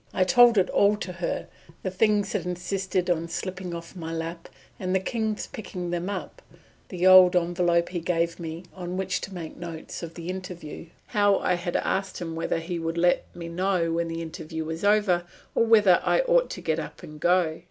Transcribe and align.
I 0.15 0.23
told 0.23 0.57
it 0.57 0.67
all 0.71 0.97
to 0.97 1.13
her, 1.13 1.47
the 1.83 1.91
things 1.91 2.31
that 2.31 2.43
insisted 2.43 3.07
on 3.07 3.27
slipping 3.29 3.75
off 3.75 3.95
my 3.95 4.11
lap, 4.11 4.49
and 4.79 4.95
the 4.95 4.99
King's 4.99 5.45
picking 5.45 5.91
them 5.91 6.09
up; 6.09 6.41
the 6.89 7.05
old 7.05 7.35
envelope 7.35 7.89
he 7.89 7.99
gave 7.99 8.39
me 8.39 8.63
on 8.73 8.97
which 8.97 9.21
to 9.21 9.33
make 9.35 9.57
notes 9.57 10.01
of 10.01 10.15
the 10.15 10.27
interview; 10.29 10.87
how 11.05 11.37
I 11.37 11.53
had 11.53 11.75
asked 11.75 12.19
him 12.19 12.35
whether 12.35 12.57
he 12.57 12.79
would 12.79 12.97
let 12.97 13.25
me 13.35 13.47
know 13.47 13.91
when 13.91 14.07
the 14.07 14.23
interview 14.23 14.65
was 14.65 14.83
over, 14.83 15.23
or 15.53 15.65
whether 15.67 16.01
I 16.03 16.21
ought 16.21 16.49
to 16.49 16.61
get 16.61 16.79
up 16.79 17.03
and 17.03 17.19
go! 17.19 17.59